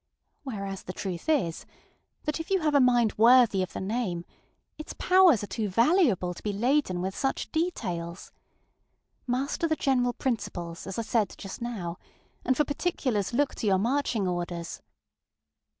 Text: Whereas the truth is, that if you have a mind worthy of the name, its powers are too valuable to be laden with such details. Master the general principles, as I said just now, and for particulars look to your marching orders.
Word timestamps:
Whereas 0.41 0.81
the 0.81 0.93
truth 0.93 1.29
is, 1.29 1.67
that 2.23 2.39
if 2.39 2.49
you 2.49 2.61
have 2.61 2.73
a 2.73 2.79
mind 2.79 3.15
worthy 3.19 3.61
of 3.61 3.73
the 3.73 3.79
name, 3.79 4.25
its 4.75 4.93
powers 4.97 5.43
are 5.43 5.45
too 5.45 5.69
valuable 5.69 6.33
to 6.33 6.41
be 6.41 6.51
laden 6.51 7.01
with 7.03 7.15
such 7.15 7.51
details. 7.51 8.31
Master 9.27 9.67
the 9.67 9.75
general 9.75 10.13
principles, 10.13 10.87
as 10.87 10.97
I 10.97 11.03
said 11.03 11.35
just 11.37 11.61
now, 11.61 11.99
and 12.43 12.57
for 12.57 12.65
particulars 12.65 13.31
look 13.31 13.53
to 13.53 13.67
your 13.67 13.77
marching 13.77 14.27
orders. 14.27 14.81